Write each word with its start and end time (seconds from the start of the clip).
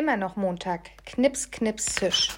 Immer 0.00 0.16
noch 0.16 0.36
Montag. 0.36 0.88
Knips, 1.04 1.50
knips, 1.50 1.84
zisch. 1.96 2.30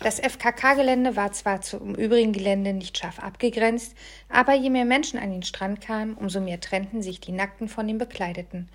Das 0.00 0.18
FKK-Gelände 0.18 1.14
war 1.14 1.30
zwar 1.30 1.60
zum 1.60 1.94
übrigen 1.94 2.32
Gelände 2.32 2.72
nicht 2.72 2.98
scharf 2.98 3.20
abgegrenzt, 3.20 3.94
aber 4.28 4.54
je 4.54 4.70
mehr 4.70 4.84
Menschen 4.84 5.20
an 5.20 5.30
den 5.30 5.44
Strand 5.44 5.80
kamen, 5.80 6.14
umso 6.14 6.40
mehr 6.40 6.58
trennten 6.58 7.00
sich 7.00 7.20
die 7.20 7.30
Nackten 7.30 7.68
von 7.68 7.86
den 7.86 7.98
Bekleideten. 7.98 8.68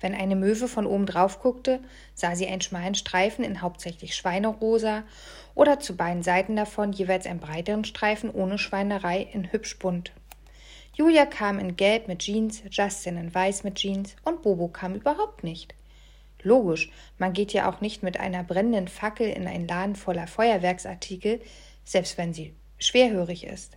Wenn 0.00 0.12
eine 0.12 0.34
Möwe 0.34 0.66
von 0.66 0.86
oben 0.86 1.06
drauf 1.06 1.38
guckte, 1.38 1.78
sah 2.14 2.34
sie 2.34 2.48
einen 2.48 2.62
schmalen 2.62 2.96
Streifen 2.96 3.44
in 3.44 3.62
hauptsächlich 3.62 4.16
Schweinerosa 4.16 5.04
oder 5.54 5.78
zu 5.78 5.96
beiden 5.96 6.24
Seiten 6.24 6.56
davon 6.56 6.92
jeweils 6.92 7.26
einen 7.26 7.38
breiteren 7.38 7.84
Streifen 7.84 8.28
ohne 8.32 8.58
Schweinerei 8.58 9.28
in 9.32 9.52
hübsch 9.52 9.78
bunt. 9.78 10.10
Julia 10.94 11.26
kam 11.26 11.60
in 11.60 11.76
Gelb 11.76 12.08
mit 12.08 12.18
Jeans, 12.18 12.64
Justin 12.72 13.18
in 13.18 13.32
Weiß 13.32 13.62
mit 13.62 13.76
Jeans 13.76 14.16
und 14.24 14.42
Bobo 14.42 14.66
kam 14.66 14.96
überhaupt 14.96 15.44
nicht. 15.44 15.76
Logisch, 16.42 16.90
man 17.18 17.32
geht 17.32 17.52
ja 17.52 17.70
auch 17.70 17.80
nicht 17.80 18.02
mit 18.02 18.18
einer 18.18 18.42
brennenden 18.42 18.88
Fackel 18.88 19.28
in 19.28 19.46
einen 19.46 19.68
Laden 19.68 19.96
voller 19.96 20.26
Feuerwerksartikel, 20.26 21.40
selbst 21.84 22.18
wenn 22.18 22.34
sie 22.34 22.54
schwerhörig 22.78 23.46
ist. 23.46 23.76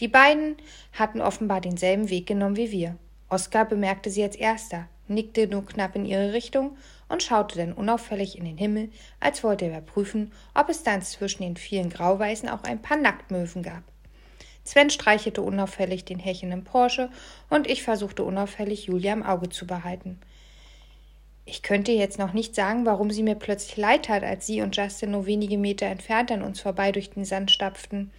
Die 0.00 0.08
beiden 0.08 0.56
hatten 0.92 1.20
offenbar 1.20 1.60
denselben 1.60 2.10
Weg 2.10 2.26
genommen 2.26 2.56
wie 2.56 2.70
wir. 2.70 2.96
Oskar 3.28 3.64
bemerkte 3.64 4.10
sie 4.10 4.22
als 4.22 4.36
erster, 4.36 4.88
nickte 5.08 5.46
nur 5.46 5.64
knapp 5.64 5.96
in 5.96 6.04
ihre 6.04 6.32
Richtung 6.32 6.76
und 7.08 7.22
schaute 7.22 7.56
dann 7.58 7.72
unauffällig 7.72 8.36
in 8.36 8.44
den 8.44 8.58
Himmel, 8.58 8.90
als 9.20 9.44
wollte 9.44 9.66
er 9.66 9.70
überprüfen, 9.70 10.32
ob 10.54 10.68
es 10.68 10.82
dann 10.82 11.02
zwischen 11.02 11.42
den 11.42 11.56
vielen 11.56 11.90
Grauweißen 11.90 12.48
auch 12.48 12.64
ein 12.64 12.82
paar 12.82 12.96
Nacktmöwen 12.96 13.62
gab. 13.62 13.82
Sven 14.64 14.90
streichelte 14.90 15.42
unauffällig 15.42 16.04
den 16.04 16.18
hechenden 16.18 16.64
Porsche 16.64 17.10
und 17.50 17.68
ich 17.68 17.82
versuchte 17.82 18.24
unauffällig 18.24 18.86
Julia 18.86 19.12
im 19.12 19.22
Auge 19.22 19.50
zu 19.50 19.66
behalten. 19.66 20.18
Ich 21.46 21.62
könnte 21.62 21.92
jetzt 21.92 22.18
noch 22.18 22.32
nicht 22.32 22.54
sagen, 22.54 22.86
warum 22.86 23.10
sie 23.10 23.22
mir 23.22 23.34
plötzlich 23.34 23.76
leid 23.76 24.06
tat, 24.06 24.24
als 24.24 24.46
sie 24.46 24.62
und 24.62 24.76
Justin 24.76 25.10
nur 25.10 25.26
wenige 25.26 25.58
Meter 25.58 25.86
entfernt 25.86 26.32
an 26.32 26.42
uns 26.42 26.60
vorbei 26.60 26.90
durch 26.90 27.10
den 27.10 27.26
Sand 27.26 27.50
stapften. 27.50 28.10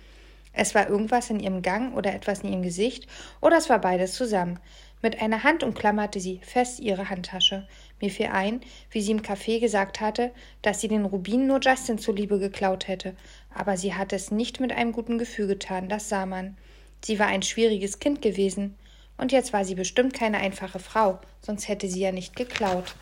Es 0.53 0.75
war 0.75 0.87
irgendwas 0.87 1.29
in 1.31 1.39
ihrem 1.39 1.61
Gang 1.63 1.95
oder 1.95 2.13
etwas 2.13 2.41
in 2.41 2.51
ihrem 2.51 2.61
Gesicht, 2.61 3.07
oder 3.41 3.57
es 3.57 3.69
war 3.69 3.79
beides 3.79 4.13
zusammen. 4.13 4.59
Mit 5.01 5.21
einer 5.21 5.43
Hand 5.43 5.63
umklammerte 5.63 6.19
sie 6.19 6.39
fest 6.43 6.79
ihre 6.79 7.09
Handtasche. 7.09 7.67
Mir 7.99 8.09
fiel 8.09 8.27
ein, 8.27 8.61
wie 8.91 9.01
sie 9.01 9.11
im 9.11 9.21
Café 9.21 9.59
gesagt 9.59 10.01
hatte, 10.01 10.31
dass 10.61 10.81
sie 10.81 10.87
den 10.87 11.05
Rubin 11.05 11.47
nur 11.47 11.59
Justin 11.61 11.97
zuliebe 11.97 12.39
geklaut 12.39 12.87
hätte. 12.87 13.15
Aber 13.53 13.75
sie 13.75 13.93
hatte 13.93 14.15
es 14.15 14.31
nicht 14.31 14.59
mit 14.59 14.71
einem 14.71 14.91
guten 14.91 15.17
Gefühl 15.17 15.47
getan, 15.47 15.89
das 15.89 16.09
sah 16.09 16.25
man. 16.25 16.57
Sie 17.03 17.19
war 17.19 17.27
ein 17.27 17.41
schwieriges 17.41 17.99
Kind 17.99 18.21
gewesen. 18.21 18.75
Und 19.17 19.31
jetzt 19.31 19.51
war 19.51 19.65
sie 19.65 19.75
bestimmt 19.75 20.13
keine 20.13 20.37
einfache 20.37 20.79
Frau, 20.79 21.19
sonst 21.41 21.67
hätte 21.67 21.87
sie 21.87 22.01
ja 22.01 22.11
nicht 22.11 22.35
geklaut. 22.35 22.95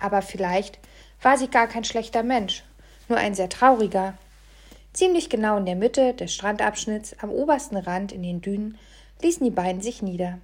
Aber 0.00 0.22
vielleicht 0.22 0.78
war 1.22 1.38
sie 1.38 1.48
gar 1.48 1.66
kein 1.66 1.84
schlechter 1.84 2.22
Mensch, 2.22 2.62
nur 3.08 3.18
ein 3.18 3.34
sehr 3.34 3.48
trauriger. 3.48 4.14
Ziemlich 4.92 5.28
genau 5.28 5.58
in 5.58 5.66
der 5.66 5.76
Mitte 5.76 6.14
des 6.14 6.34
Strandabschnitts, 6.34 7.16
am 7.20 7.30
obersten 7.30 7.76
Rand 7.76 8.12
in 8.12 8.22
den 8.22 8.40
Dünen, 8.40 8.78
ließen 9.22 9.44
die 9.44 9.50
beiden 9.50 9.82
sich 9.82 10.02
nieder. 10.02 10.38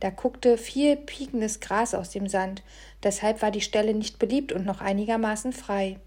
Da 0.00 0.10
guckte 0.10 0.58
viel 0.58 0.96
piekendes 0.96 1.60
Gras 1.60 1.94
aus 1.94 2.10
dem 2.10 2.28
Sand, 2.28 2.62
deshalb 3.02 3.40
war 3.40 3.50
die 3.50 3.60
Stelle 3.60 3.94
nicht 3.94 4.18
beliebt 4.18 4.52
und 4.52 4.66
noch 4.66 4.80
einigermaßen 4.80 5.52
frei. 5.52 5.98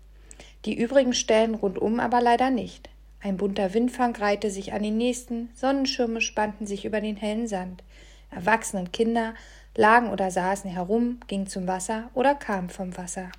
Die 0.66 0.78
übrigen 0.78 1.14
Stellen 1.14 1.56
rundum 1.56 2.00
aber 2.00 2.22
leider 2.22 2.50
nicht. 2.50 2.90
Ein 3.22 3.38
bunter 3.38 3.74
Windfang 3.74 4.16
reihte 4.16 4.52
sich 4.52 4.74
an 4.74 4.84
den 4.84 4.98
nächsten, 4.98 5.50
Sonnenschirme 5.56 6.22
spannten 6.22 6.68
sich 6.68 6.86
über 6.86 7.02
den 7.02 7.16
hellen 7.16 7.48
Sand. 7.48 7.84
Erwachsene 8.30 8.82
und 8.82 8.94
Kinder 8.94 9.34
lagen 9.78 10.10
oder 10.10 10.30
saßen 10.32 10.70
herum, 10.70 11.20
gingen 11.28 11.48
zum 11.48 11.68
Wasser 11.68 12.10
oder 12.14 12.36
kamen 12.36 12.70
vom 12.70 12.98
Wasser. 12.98 13.30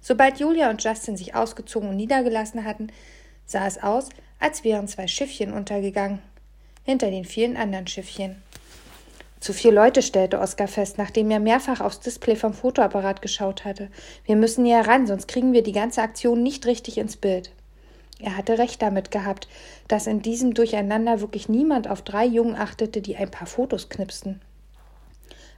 Sobald 0.00 0.38
Julia 0.38 0.68
und 0.68 0.84
Justin 0.84 1.16
sich 1.16 1.34
ausgezogen 1.34 1.88
und 1.88 1.96
niedergelassen 1.96 2.64
hatten, 2.64 2.88
sah 3.46 3.66
es 3.66 3.82
aus, 3.82 4.10
als 4.38 4.64
wären 4.64 4.88
zwei 4.88 5.06
Schiffchen 5.06 5.52
untergegangen, 5.52 6.18
hinter 6.82 7.10
den 7.10 7.24
vielen 7.24 7.56
anderen 7.56 7.86
Schiffchen. 7.86 8.42
Zu 9.40 9.52
vier 9.52 9.72
Leute 9.72 10.02
stellte 10.02 10.40
Oskar 10.40 10.68
fest, 10.68 10.98
nachdem 10.98 11.30
er 11.30 11.38
mehrfach 11.38 11.80
aufs 11.80 12.00
Display 12.00 12.34
vom 12.34 12.54
Fotoapparat 12.54 13.22
geschaut 13.22 13.64
hatte. 13.64 13.88
Wir 14.24 14.36
müssen 14.36 14.64
näher 14.64 14.86
ran, 14.86 15.06
sonst 15.06 15.28
kriegen 15.28 15.52
wir 15.52 15.62
die 15.62 15.72
ganze 15.72 16.02
Aktion 16.02 16.42
nicht 16.42 16.66
richtig 16.66 16.98
ins 16.98 17.16
Bild. 17.16 17.50
Er 18.20 18.36
hatte 18.36 18.58
recht 18.58 18.80
damit 18.80 19.10
gehabt, 19.10 19.48
dass 19.86 20.06
in 20.06 20.22
diesem 20.22 20.54
Durcheinander 20.54 21.20
wirklich 21.20 21.48
niemand 21.48 21.88
auf 21.88 22.02
drei 22.02 22.24
Jungen 22.24 22.56
achtete, 22.56 23.02
die 23.02 23.16
ein 23.16 23.30
paar 23.30 23.46
Fotos 23.46 23.88
knipsten. 23.88 24.40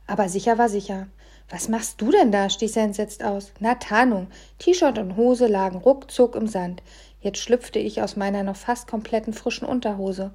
Aber 0.06 0.28
sicher 0.28 0.58
war 0.58 0.68
sicher. 0.68 1.08
Was 1.48 1.68
machst 1.68 2.00
du 2.00 2.10
denn 2.10 2.32
da? 2.32 2.50
stieß 2.50 2.76
er 2.76 2.84
entsetzt 2.84 3.22
aus. 3.22 3.52
Na, 3.60 3.76
Tarnung. 3.76 4.28
T-Shirt 4.58 4.98
und 4.98 5.16
Hose 5.16 5.46
lagen 5.46 5.78
ruckzuck 5.78 6.34
im 6.34 6.48
Sand. 6.48 6.82
Jetzt 7.20 7.38
schlüpfte 7.38 7.78
ich 7.78 8.02
aus 8.02 8.16
meiner 8.16 8.42
noch 8.42 8.56
fast 8.56 8.88
kompletten 8.88 9.32
frischen 9.32 9.66
Unterhose. 9.66 10.34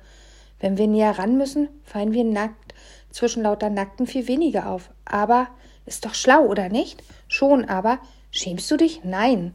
Wenn 0.60 0.78
wir 0.78 0.88
näher 0.88 1.18
ran 1.18 1.38
müssen, 1.38 1.70
fallen 1.84 2.14
wir 2.14 2.24
nackt 2.24 2.74
zwischen 3.12 3.44
lauter 3.44 3.70
Nackten 3.70 4.08
viel 4.08 4.28
weniger 4.28 4.70
auf. 4.70 4.90
Aber 5.04 5.48
ist 5.86 6.06
doch 6.06 6.14
schlau, 6.14 6.46
oder 6.46 6.70
nicht? 6.70 7.04
Schon, 7.28 7.66
aber 7.66 8.00
schämst 8.32 8.70
du 8.72 8.78
dich? 8.78 9.04
Nein. 9.04 9.54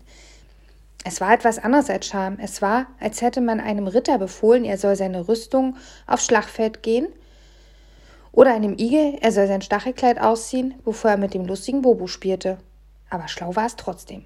Es 1.04 1.20
war 1.20 1.32
etwas 1.32 1.58
anderes 1.58 1.88
als 1.88 2.06
Scham. 2.06 2.38
Es 2.40 2.60
war, 2.60 2.86
als 3.00 3.22
hätte 3.22 3.40
man 3.40 3.60
einem 3.60 3.86
Ritter 3.86 4.18
befohlen, 4.18 4.64
er 4.64 4.76
soll 4.76 4.96
seine 4.96 5.28
Rüstung 5.28 5.76
aufs 6.06 6.26
Schlachtfeld 6.26 6.82
gehen 6.82 7.06
oder 8.36 8.52
einem 8.52 8.76
Igel, 8.78 9.16
er 9.22 9.32
soll 9.32 9.48
sein 9.48 9.62
Stachelkleid 9.62 10.20
ausziehen, 10.20 10.74
bevor 10.84 11.12
er 11.12 11.16
mit 11.16 11.34
dem 11.34 11.46
lustigen 11.46 11.82
Bobo 11.82 12.06
spielte. 12.06 12.58
Aber 13.08 13.28
schlau 13.28 13.56
war 13.56 13.66
es 13.66 13.76
trotzdem. 13.76 14.24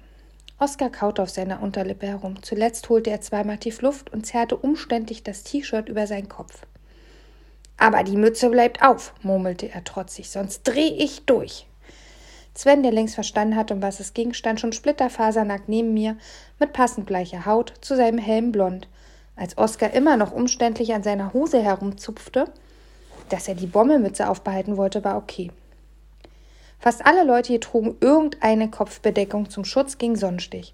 Oskar 0.59 0.89
kaute 0.89 1.23
auf 1.23 1.29
seiner 1.29 1.63
Unterlippe 1.63 2.07
herum. 2.07 2.43
Zuletzt 2.43 2.89
holte 2.89 3.09
er 3.09 3.21
zweimal 3.21 3.57
tief 3.57 3.81
Luft 3.81 4.11
und 4.11 4.25
zerrte 4.25 4.57
umständlich 4.57 5.23
das 5.23 5.43
T-Shirt 5.43 5.87
über 5.87 6.07
seinen 6.07 6.27
Kopf. 6.27 6.67
Aber 7.77 8.03
die 8.03 8.17
Mütze 8.17 8.49
bleibt 8.49 8.83
auf, 8.83 9.13
murmelte 9.23 9.71
er 9.71 9.83
trotzig, 9.85 10.29
sonst 10.29 10.63
dreh 10.63 10.89
ich 10.89 11.25
durch. 11.25 11.65
Sven, 12.53 12.83
der 12.83 12.91
längst 12.91 13.15
verstanden 13.15 13.55
hatte, 13.55 13.73
um 13.73 13.81
was 13.81 14.01
es 14.01 14.13
ging, 14.13 14.33
stand 14.33 14.59
schon 14.59 14.73
splitterfasernackt 14.73 15.69
neben 15.69 15.93
mir, 15.93 16.17
mit 16.59 16.73
passend 16.73 17.05
bleicher 17.05 17.45
Haut 17.45 17.73
zu 17.79 17.95
seinem 17.95 18.19
hellen 18.19 18.51
Blond. 18.51 18.89
Als 19.37 19.57
Oskar 19.57 19.93
immer 19.93 20.17
noch 20.17 20.33
umständlich 20.33 20.93
an 20.93 21.01
seiner 21.01 21.31
Hose 21.31 21.63
herumzupfte, 21.63 22.51
dass 23.31 23.47
er 23.47 23.55
die 23.55 23.67
Bommelmütze 23.67 24.29
aufbehalten 24.29 24.77
wollte, 24.77 25.03
war 25.03 25.17
okay. 25.17 25.51
Fast 26.79 27.05
alle 27.05 27.23
Leute 27.23 27.49
hier 27.49 27.61
trugen 27.61 27.95
irgendeine 28.01 28.69
Kopfbedeckung 28.69 29.49
zum 29.49 29.65
Schutz 29.65 29.97
gegen 29.97 30.15
Sonnenstich. 30.15 30.73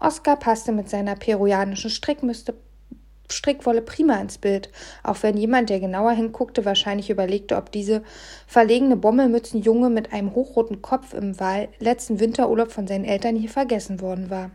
Oskar 0.00 0.36
passte 0.36 0.72
mit 0.72 0.88
seiner 0.88 1.14
peruanischen 1.14 1.90
Strickmüste 1.90 2.54
Strickwolle 3.30 3.82
prima 3.82 4.16
ins 4.16 4.38
Bild, 4.38 4.70
auch 5.02 5.22
wenn 5.22 5.36
jemand, 5.36 5.68
der 5.68 5.80
genauer 5.80 6.12
hinguckte, 6.12 6.64
wahrscheinlich 6.64 7.10
überlegte, 7.10 7.56
ob 7.56 7.70
diese 7.70 8.02
verlegene 8.46 8.96
Bommelmützenjunge 8.96 9.90
mit 9.90 10.12
einem 10.12 10.34
hochroten 10.34 10.80
Kopf 10.80 11.12
im 11.12 11.34
letzten 11.78 12.20
Winterurlaub 12.20 12.72
von 12.72 12.86
seinen 12.86 13.04
Eltern 13.04 13.36
hier 13.36 13.50
vergessen 13.50 14.00
worden 14.00 14.30
war. 14.30 14.50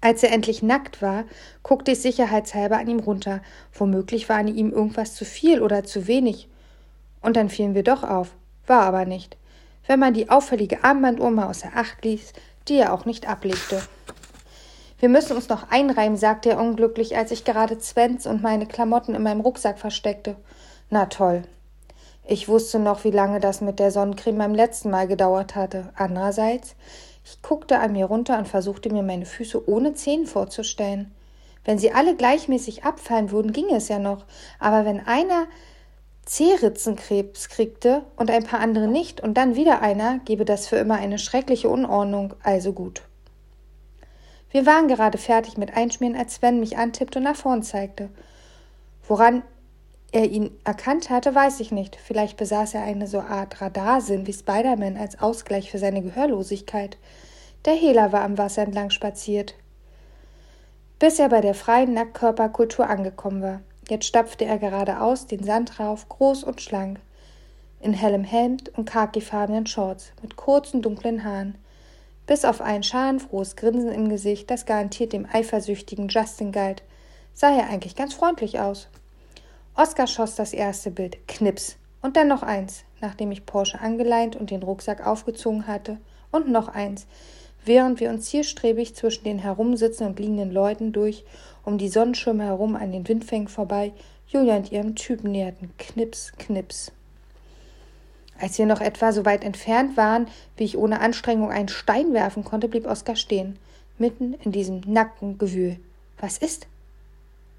Als 0.00 0.22
er 0.22 0.32
endlich 0.32 0.62
nackt 0.62 1.02
war, 1.02 1.24
guckte 1.62 1.92
ich 1.92 2.00
sicherheitshalber 2.00 2.78
an 2.78 2.88
ihm 2.88 3.00
runter. 3.00 3.40
Womöglich 3.72 4.28
war 4.28 4.36
an 4.36 4.48
ihm 4.48 4.72
irgendwas 4.72 5.14
zu 5.14 5.24
viel 5.24 5.62
oder 5.62 5.84
zu 5.84 6.06
wenig. 6.06 6.48
Und 7.22 7.36
dann 7.36 7.48
fielen 7.48 7.74
wir 7.74 7.82
doch 7.82 8.04
auf. 8.04 8.34
War 8.66 8.82
aber 8.82 9.04
nicht. 9.04 9.36
Wenn 9.86 10.00
man 10.00 10.14
die 10.14 10.28
auffällige 10.28 10.84
Armbanduhr 10.84 11.30
mal 11.30 11.48
außer 11.48 11.70
Acht 11.74 12.04
ließ, 12.04 12.32
die 12.68 12.74
er 12.74 12.92
auch 12.92 13.04
nicht 13.04 13.28
ablegte. 13.28 13.80
Wir 14.98 15.08
müssen 15.08 15.36
uns 15.36 15.48
noch 15.48 15.70
einreimen, 15.70 16.16
sagte 16.16 16.50
er 16.50 16.58
unglücklich, 16.58 17.16
als 17.16 17.30
ich 17.30 17.44
gerade 17.44 17.78
Svens 17.80 18.26
und 18.26 18.42
meine 18.42 18.66
Klamotten 18.66 19.14
in 19.14 19.22
meinem 19.22 19.40
Rucksack 19.40 19.78
versteckte. 19.78 20.36
Na 20.90 21.06
toll. 21.06 21.42
Ich 22.24 22.48
wusste 22.48 22.78
noch, 22.78 23.04
wie 23.04 23.10
lange 23.10 23.38
das 23.38 23.60
mit 23.60 23.78
der 23.78 23.90
Sonnencreme 23.90 24.38
beim 24.38 24.54
letzten 24.54 24.90
Mal 24.90 25.06
gedauert 25.06 25.54
hatte. 25.54 25.92
Andererseits, 25.94 26.74
ich 27.26 27.42
guckte 27.42 27.80
an 27.80 27.92
mir 27.92 28.06
runter 28.06 28.38
und 28.38 28.46
versuchte 28.46 28.88
mir 28.88 29.02
meine 29.02 29.26
Füße 29.26 29.68
ohne 29.68 29.94
Zehen 29.94 30.26
vorzustellen. 30.26 31.12
Wenn 31.64 31.76
sie 31.76 31.90
alle 31.90 32.14
gleichmäßig 32.14 32.84
abfallen 32.84 33.32
würden, 33.32 33.52
ginge 33.52 33.74
es 33.74 33.88
ja 33.88 33.98
noch. 33.98 34.24
Aber 34.60 34.84
wenn 34.84 35.04
einer 35.04 35.48
Zehritzenkrebs 36.24 37.48
kriegte 37.48 38.04
und 38.14 38.30
ein 38.30 38.44
paar 38.44 38.60
andere 38.60 38.86
nicht 38.86 39.20
und 39.20 39.34
dann 39.34 39.56
wieder 39.56 39.82
einer, 39.82 40.20
gäbe 40.20 40.44
das 40.44 40.68
für 40.68 40.76
immer 40.76 40.94
eine 40.94 41.18
schreckliche 41.18 41.68
Unordnung. 41.68 42.34
Also 42.44 42.72
gut. 42.72 43.02
Wir 44.50 44.64
waren 44.64 44.86
gerade 44.86 45.18
fertig 45.18 45.56
mit 45.56 45.76
Einschmieren, 45.76 46.16
als 46.16 46.36
Sven 46.36 46.60
mich 46.60 46.78
antippte 46.78 47.18
und 47.18 47.24
nach 47.24 47.34
vorn 47.34 47.64
zeigte. 47.64 48.08
Woran 49.08 49.42
er 50.16 50.30
ihn 50.30 50.50
erkannt 50.64 51.10
hatte, 51.10 51.34
weiß 51.34 51.60
ich 51.60 51.72
nicht. 51.72 51.96
Vielleicht 51.96 52.38
besaß 52.38 52.74
er 52.74 52.82
eine 52.82 53.06
so 53.06 53.20
Art 53.20 53.60
Radarsinn 53.60 54.26
wie 54.26 54.32
Spider-Man 54.32 54.96
als 54.96 55.20
Ausgleich 55.20 55.70
für 55.70 55.78
seine 55.78 56.00
Gehörlosigkeit. 56.00 56.96
Der 57.66 57.74
Hehler 57.74 58.12
war 58.12 58.22
am 58.22 58.38
Wasser 58.38 58.62
entlang 58.62 58.88
spaziert, 58.88 59.54
bis 60.98 61.18
er 61.18 61.28
bei 61.28 61.42
der 61.42 61.54
freien 61.54 61.92
Nacktkörperkultur 61.92 62.88
angekommen 62.88 63.42
war. 63.42 63.60
Jetzt 63.90 64.06
stapfte 64.06 64.46
er 64.46 64.58
geradeaus 64.58 65.26
den 65.26 65.44
Sand 65.44 65.78
rauf, 65.78 66.08
groß 66.08 66.44
und 66.44 66.62
schlank, 66.62 66.98
in 67.80 67.92
hellem 67.92 68.24
Hemd 68.24 68.70
und 68.76 68.88
khakifarbenen 68.88 69.66
Shorts, 69.66 70.12
mit 70.22 70.36
kurzen 70.36 70.80
dunklen 70.80 71.24
Haaren. 71.24 71.56
bis 72.26 72.44
auf 72.44 72.60
ein 72.60 72.82
schadenfrohes 72.82 73.56
Grinsen 73.56 73.92
im 73.92 74.08
Gesicht, 74.08 74.50
das 74.50 74.66
garantiert 74.66 75.12
dem 75.12 75.26
eifersüchtigen 75.32 76.08
Justin 76.08 76.52
galt, 76.52 76.82
sah 77.34 77.56
er 77.56 77.68
eigentlich 77.68 77.94
ganz 77.94 78.14
freundlich 78.14 78.58
aus. 78.58 78.88
Oskar 79.78 80.06
schoss 80.06 80.36
das 80.36 80.54
erste 80.54 80.90
Bild, 80.90 81.28
Knips, 81.28 81.76
und 82.00 82.16
dann 82.16 82.28
noch 82.28 82.42
eins, 82.42 82.84
nachdem 83.02 83.30
ich 83.30 83.44
Porsche 83.44 83.78
angeleint 83.78 84.34
und 84.34 84.50
den 84.50 84.62
Rucksack 84.62 85.06
aufgezogen 85.06 85.66
hatte, 85.66 85.98
und 86.30 86.48
noch 86.48 86.68
eins, 86.68 87.06
während 87.62 88.00
wir 88.00 88.08
uns 88.08 88.24
zielstrebig 88.30 88.94
zwischen 88.94 89.24
den 89.24 89.38
herumsitzenden 89.38 90.14
und 90.14 90.18
liegenden 90.18 90.50
Leuten 90.50 90.92
durch, 90.92 91.24
um 91.62 91.76
die 91.76 91.90
Sonnenschirme 91.90 92.44
herum 92.44 92.74
an 92.74 92.90
den 92.90 93.06
Windfängen 93.06 93.48
vorbei, 93.48 93.92
Julia 94.28 94.56
und 94.56 94.72
ihrem 94.72 94.94
Typen 94.94 95.32
näherten. 95.32 95.70
Knips, 95.76 96.32
knips. 96.38 96.90
Als 98.40 98.58
wir 98.58 98.64
noch 98.64 98.80
etwa 98.80 99.12
so 99.12 99.26
weit 99.26 99.44
entfernt 99.44 99.98
waren, 99.98 100.26
wie 100.56 100.64
ich 100.64 100.78
ohne 100.78 101.00
Anstrengung 101.00 101.50
einen 101.50 101.68
Stein 101.68 102.14
werfen 102.14 102.44
konnte, 102.44 102.68
blieb 102.68 102.86
Oskar 102.86 103.16
stehen, 103.16 103.58
mitten 103.98 104.34
in 104.42 104.52
diesem 104.52 104.80
nackten 104.86 105.36
Gewühl. 105.36 105.78
Was 106.18 106.38
ist? 106.38 106.66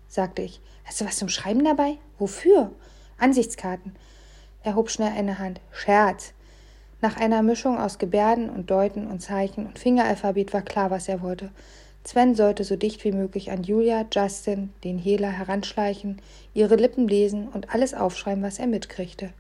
Sagte 0.08 0.42
ich. 0.42 0.62
Hast 0.86 1.02
du 1.02 1.06
was 1.06 1.18
zum 1.18 1.30
Schreiben 1.30 1.64
dabei? 1.64 1.98
Wofür? 2.18 2.72
Ansichtskarten. 3.18 3.96
Er 4.64 4.76
hob 4.76 4.90
schnell 4.90 5.12
eine 5.12 5.40
Hand. 5.40 5.62
Scherz. 5.72 6.34
Nach 7.02 7.18
einer 7.18 7.44
Mischung 7.44 7.78
aus 7.78 8.00
Gebärden 8.00 8.50
und 8.50 8.72
Deuten 8.72 9.08
und 9.08 9.22
Zeichen 9.22 9.68
und 9.68 9.78
Fingeralphabet 9.78 10.54
war 10.54 10.64
klar, 10.64 10.90
was 10.90 11.08
er 11.08 11.22
wollte. 11.22 11.52
Sven 12.04 12.36
sollte 12.36 12.64
so 12.64 12.76
dicht 12.76 13.04
wie 13.04 13.12
möglich 13.12 13.52
an 13.52 13.64
Julia, 13.64 14.06
Justin, 14.12 14.70
den 14.84 14.98
Hehler 14.98 15.30
heranschleichen, 15.30 16.22
ihre 16.54 16.76
Lippen 16.76 17.08
lesen 17.08 17.50
und 17.50 17.74
alles 17.74 17.94
aufschreiben, 17.94 18.44
was 18.44 18.60
er 18.60 18.68
mitkriegte. 18.68 19.34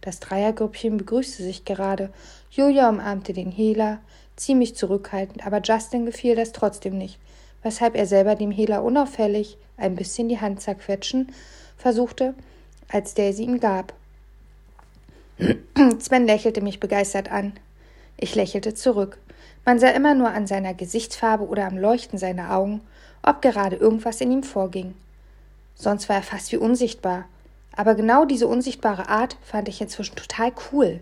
Das 0.00 0.20
Dreiergrüppchen 0.20 0.96
begrüßte 0.96 1.42
sich 1.42 1.64
gerade. 1.64 2.12
Julia 2.50 2.88
umarmte 2.88 3.32
den 3.32 3.50
Hehler, 3.50 4.00
ziemlich 4.36 4.76
zurückhaltend, 4.76 5.46
aber 5.46 5.60
Justin 5.60 6.06
gefiel 6.06 6.36
das 6.36 6.52
trotzdem 6.52 6.96
nicht, 6.96 7.18
weshalb 7.64 7.96
er 7.96 8.06
selber 8.06 8.36
dem 8.36 8.52
Hehler 8.52 8.84
unauffällig 8.84 9.58
ein 9.76 9.96
bisschen 9.96 10.28
die 10.28 10.40
Hand 10.40 10.60
zerquetschen 10.60 11.32
versuchte, 11.76 12.34
als 12.88 13.14
der 13.14 13.32
sie 13.32 13.44
ihm 13.44 13.58
gab. 13.58 13.92
Sven 15.98 16.26
lächelte 16.26 16.60
mich 16.60 16.78
begeistert 16.78 17.32
an. 17.32 17.54
Ich 18.16 18.36
lächelte 18.36 18.74
zurück. 18.74 19.18
Man 19.64 19.78
sah 19.78 19.88
immer 19.88 20.14
nur 20.14 20.28
an 20.28 20.46
seiner 20.46 20.74
Gesichtsfarbe 20.74 21.48
oder 21.48 21.66
am 21.66 21.78
Leuchten 21.78 22.18
seiner 22.18 22.54
Augen, 22.54 22.82
ob 23.22 23.42
gerade 23.42 23.76
irgendwas 23.76 24.20
in 24.20 24.30
ihm 24.30 24.42
vorging. 24.42 24.94
Sonst 25.74 26.08
war 26.08 26.16
er 26.16 26.22
fast 26.22 26.52
wie 26.52 26.58
unsichtbar, 26.58 27.24
aber 27.74 27.94
genau 27.94 28.24
diese 28.24 28.46
unsichtbare 28.46 29.08
Art 29.08 29.36
fand 29.42 29.68
ich 29.68 29.80
inzwischen 29.80 30.14
total 30.14 30.52
cool. 30.70 31.00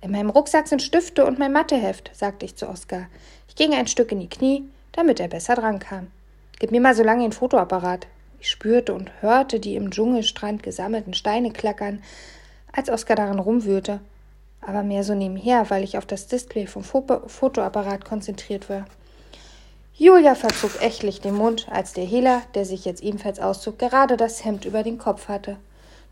In 0.00 0.12
meinem 0.12 0.30
Rucksack 0.30 0.68
sind 0.68 0.82
Stifte 0.82 1.26
und 1.26 1.38
mein 1.38 1.52
Matheheft, 1.52 2.10
sagte 2.14 2.46
ich 2.46 2.56
zu 2.56 2.68
Oskar. 2.68 3.08
Ich 3.48 3.56
ging 3.56 3.74
ein 3.74 3.88
Stück 3.88 4.12
in 4.12 4.20
die 4.20 4.30
Knie, 4.30 4.64
damit 4.96 5.20
er 5.20 5.28
besser 5.28 5.54
drankam. 5.54 6.08
Gib 6.58 6.72
mir 6.72 6.80
mal 6.80 6.94
so 6.94 7.04
lange 7.04 7.22
den 7.22 7.32
Fotoapparat. 7.32 8.06
Ich 8.40 8.50
spürte 8.50 8.94
und 8.94 9.10
hörte 9.20 9.60
die 9.60 9.76
im 9.76 9.90
Dschungelstrand 9.90 10.62
gesammelten 10.62 11.14
Steine 11.14 11.52
klackern, 11.52 12.02
als 12.72 12.90
Oskar 12.90 13.16
darin 13.16 13.38
rumwühlte, 13.38 14.00
aber 14.60 14.82
mehr 14.82 15.04
so 15.04 15.14
nebenher, 15.14 15.70
weil 15.70 15.84
ich 15.84 15.96
auf 15.96 16.06
das 16.06 16.26
Display 16.26 16.66
vom 16.66 16.82
Fotoapparat 16.82 18.04
konzentriert 18.04 18.68
war. 18.68 18.86
Julia 19.94 20.34
verzog 20.34 20.82
ächtlich 20.82 21.20
den 21.20 21.34
Mund, 21.34 21.68
als 21.70 21.94
der 21.94 22.04
Hehler, 22.04 22.42
der 22.54 22.66
sich 22.66 22.84
jetzt 22.84 23.02
ebenfalls 23.02 23.40
auszog, 23.40 23.78
gerade 23.78 24.16
das 24.18 24.44
Hemd 24.44 24.66
über 24.66 24.82
den 24.82 24.98
Kopf 24.98 25.28
hatte. 25.28 25.56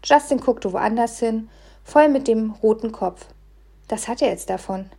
Justin 0.02 0.40
guckte 0.40 0.72
woanders 0.72 1.18
hin, 1.18 1.50
voll 1.84 2.08
mit 2.08 2.26
dem 2.26 2.52
roten 2.62 2.92
Kopf. 2.92 3.26
Das 3.88 4.08
hatte 4.08 4.24
er 4.24 4.30
jetzt 4.30 4.48
davon, 4.48 4.90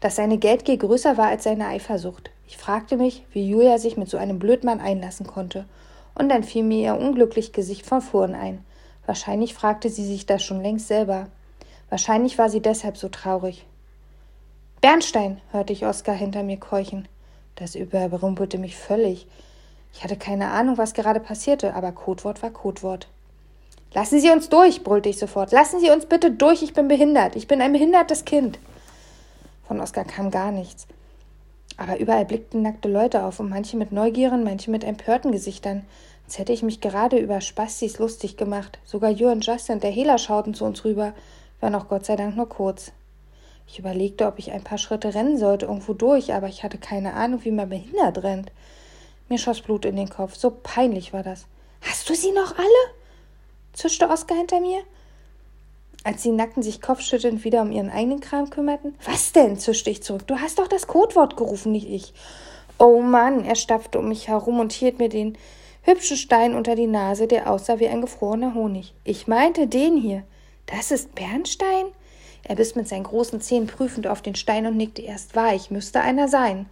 dass 0.00 0.16
seine 0.16 0.38
Geldgier 0.38 0.76
größer 0.76 1.16
war 1.16 1.26
als 1.26 1.44
seine 1.44 1.66
Eifersucht. 1.66 2.30
Ich 2.48 2.56
fragte 2.56 2.96
mich, 2.96 3.24
wie 3.32 3.46
Julia 3.46 3.76
sich 3.76 3.98
mit 3.98 4.08
so 4.08 4.16
einem 4.16 4.38
Blödmann 4.38 4.80
einlassen 4.80 5.26
konnte, 5.26 5.66
und 6.14 6.30
dann 6.30 6.42
fiel 6.42 6.64
mir 6.64 6.82
ihr 6.82 6.98
unglücklich 6.98 7.52
Gesicht 7.52 7.84
von 7.84 8.00
vorn 8.00 8.34
ein. 8.34 8.64
Wahrscheinlich 9.04 9.52
fragte 9.52 9.90
sie 9.90 10.06
sich 10.06 10.24
das 10.24 10.42
schon 10.42 10.62
längst 10.62 10.88
selber. 10.88 11.28
Wahrscheinlich 11.90 12.38
war 12.38 12.48
sie 12.48 12.60
deshalb 12.60 12.96
so 12.96 13.10
traurig. 13.10 13.66
Bernstein, 14.80 15.42
hörte 15.52 15.74
ich 15.74 15.84
Oskar 15.84 16.14
hinter 16.14 16.42
mir 16.42 16.56
keuchen. 16.56 17.06
Das 17.54 17.74
überrumpelte 17.74 18.56
mich 18.56 18.76
völlig. 18.76 19.26
Ich 19.92 20.02
hatte 20.02 20.16
keine 20.16 20.50
Ahnung, 20.50 20.78
was 20.78 20.94
gerade 20.94 21.20
passierte, 21.20 21.74
aber 21.74 21.92
Codewort 21.92 22.42
war 22.42 22.50
Codewort. 22.50 23.08
Lassen 23.92 24.20
Sie 24.20 24.30
uns 24.30 24.48
durch, 24.48 24.82
brüllte 24.82 25.10
ich 25.10 25.18
sofort. 25.18 25.52
Lassen 25.52 25.80
Sie 25.80 25.90
uns 25.90 26.06
bitte 26.06 26.30
durch, 26.30 26.62
ich 26.62 26.72
bin 26.72 26.88
behindert. 26.88 27.36
Ich 27.36 27.46
bin 27.46 27.60
ein 27.60 27.72
behindertes 27.72 28.24
Kind. 28.24 28.58
Von 29.66 29.80
Oskar 29.80 30.04
kam 30.04 30.30
gar 30.30 30.50
nichts. 30.50 30.86
Aber 31.78 31.98
überall 31.98 32.26
blickten 32.26 32.60
nackte 32.60 32.88
Leute 32.88 33.24
auf 33.24 33.40
und 33.40 33.48
manche 33.48 33.76
mit 33.76 33.92
neugierigen, 33.92 34.44
manche 34.44 34.70
mit 34.70 34.84
empörten 34.84 35.32
Gesichtern. 35.32 35.86
Als 36.26 36.38
hätte 36.38 36.52
ich 36.52 36.62
mich 36.62 36.82
gerade 36.82 37.16
über 37.16 37.40
Spastis 37.40 37.98
lustig 37.98 38.36
gemacht. 38.36 38.78
Sogar 38.84 39.10
Jürgen 39.10 39.40
Justin 39.40 39.76
und 39.76 39.84
der 39.84 39.92
Hehler 39.92 40.18
schauten 40.18 40.52
zu 40.52 40.66
uns 40.66 40.84
rüber, 40.84 41.14
wenn 41.60 41.74
auch 41.74 41.88
Gott 41.88 42.04
sei 42.04 42.16
Dank 42.16 42.36
nur 42.36 42.48
kurz. 42.48 42.92
Ich 43.68 43.78
überlegte, 43.78 44.26
ob 44.26 44.38
ich 44.38 44.50
ein 44.50 44.64
paar 44.64 44.78
Schritte 44.78 45.14
rennen 45.14 45.38
sollte, 45.38 45.66
irgendwo 45.66 45.94
durch, 45.94 46.34
aber 46.34 46.48
ich 46.48 46.64
hatte 46.64 46.78
keine 46.78 47.14
Ahnung, 47.14 47.44
wie 47.44 47.50
man 47.50 47.68
behindert 47.68 48.22
rennt. 48.22 48.50
Mir 49.28 49.38
schoss 49.38 49.60
Blut 49.60 49.84
in 49.84 49.96
den 49.96 50.08
Kopf. 50.08 50.34
So 50.34 50.50
peinlich 50.50 51.12
war 51.12 51.22
das. 51.22 51.46
Hast 51.82 52.10
du 52.10 52.14
sie 52.14 52.32
noch 52.32 52.58
alle? 52.58 52.94
zischte 53.72 54.08
Oskar 54.08 54.36
hinter 54.36 54.60
mir. 54.60 54.80
Als 56.04 56.22
die 56.22 56.30
Nackten 56.30 56.62
sich 56.62 56.80
kopfschüttelnd 56.80 57.44
wieder 57.44 57.62
um 57.62 57.72
ihren 57.72 57.90
eigenen 57.90 58.20
Kram 58.20 58.50
kümmerten. 58.50 58.94
Was 59.04 59.32
denn? 59.32 59.58
zischte 59.58 59.90
ich 59.90 60.02
zurück. 60.02 60.26
Du 60.26 60.38
hast 60.38 60.58
doch 60.58 60.68
das 60.68 60.86
Codewort 60.86 61.36
gerufen, 61.36 61.72
nicht 61.72 61.88
ich. 61.88 62.14
Oh 62.78 63.00
Mann, 63.00 63.44
er 63.44 63.56
stapfte 63.56 63.98
um 63.98 64.08
mich 64.08 64.28
herum 64.28 64.60
und 64.60 64.72
hielt 64.72 64.98
mir 64.98 65.08
den 65.08 65.36
hübschen 65.82 66.16
Stein 66.16 66.54
unter 66.54 66.76
die 66.76 66.86
Nase, 66.86 67.26
der 67.26 67.50
aussah 67.50 67.80
wie 67.80 67.88
ein 67.88 68.00
gefrorener 68.00 68.54
Honig. 68.54 68.94
Ich 69.04 69.26
meinte 69.26 69.66
den 69.66 69.96
hier. 69.96 70.22
Das 70.66 70.90
ist 70.90 71.14
Bernstein? 71.14 71.86
Er 72.44 72.54
biss 72.54 72.76
mit 72.76 72.88
seinen 72.88 73.04
großen 73.04 73.40
Zähnen 73.40 73.66
prüfend 73.66 74.06
auf 74.06 74.22
den 74.22 74.34
Stein 74.34 74.66
und 74.66 74.76
nickte 74.76 75.02
erst 75.02 75.34
weich. 75.34 75.70
Müsste 75.70 76.00
einer 76.00 76.28
sein. 76.28 76.66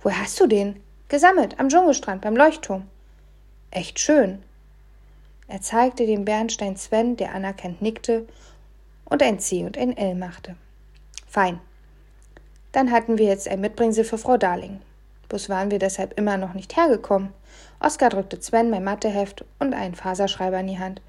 Woher 0.00 0.22
hast 0.22 0.40
du 0.40 0.46
den? 0.46 0.80
Gesammelt, 1.08 1.60
am 1.60 1.68
Dschungelstrand, 1.68 2.22
beim 2.22 2.36
Leuchtturm. 2.36 2.84
Echt 3.70 4.00
schön. 4.00 4.42
Er 5.48 5.60
zeigte 5.60 6.06
den 6.06 6.24
Bernstein 6.24 6.76
Sven, 6.76 7.16
der 7.16 7.34
anerkannt 7.34 7.82
nickte 7.82 8.26
und 9.12 9.22
ein 9.22 9.38
C 9.38 9.62
und 9.64 9.76
ein 9.76 9.96
L 9.96 10.14
machte. 10.14 10.56
Fein. 11.28 11.60
Dann 12.72 12.90
hatten 12.90 13.18
wir 13.18 13.26
jetzt 13.26 13.46
ein 13.46 13.60
Mitbringsel 13.60 14.04
für 14.04 14.16
Frau 14.18 14.38
Darling. 14.38 14.80
Bloß 15.28 15.50
waren 15.50 15.70
wir 15.70 15.78
deshalb 15.78 16.18
immer 16.18 16.38
noch 16.38 16.54
nicht 16.54 16.76
hergekommen. 16.76 17.28
Oskar 17.78 18.08
drückte 18.08 18.40
Sven 18.40 18.70
mein 18.70 18.84
Matheheft 18.84 19.44
und 19.58 19.74
einen 19.74 19.94
Faserschreiber 19.94 20.58
in 20.60 20.66
die 20.66 20.78
Hand. 20.78 21.02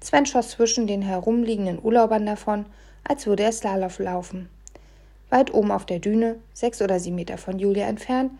Sven 0.00 0.26
schoss 0.26 0.50
zwischen 0.50 0.86
den 0.86 1.00
herumliegenden 1.00 1.82
Urlaubern 1.82 2.26
davon 2.26 2.66
als 3.08 3.26
würde 3.26 3.44
er 3.44 3.52
Slalom 3.52 3.90
laufen. 3.98 4.48
Weit 5.30 5.52
oben 5.54 5.70
auf 5.70 5.86
der 5.86 5.98
Düne, 5.98 6.36
sechs 6.52 6.82
oder 6.82 7.00
sieben 7.00 7.16
Meter 7.16 7.38
von 7.38 7.58
Julia 7.58 7.86
entfernt, 7.86 8.32